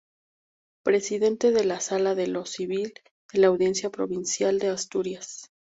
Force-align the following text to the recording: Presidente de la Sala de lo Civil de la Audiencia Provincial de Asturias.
Presidente 0.83 1.51
de 1.51 1.63
la 1.63 1.79
Sala 1.79 2.15
de 2.15 2.25
lo 2.25 2.47
Civil 2.47 2.91
de 3.33 3.39
la 3.39 3.45
Audiencia 3.49 3.91
Provincial 3.91 4.57
de 4.57 4.69
Asturias. 4.69 5.51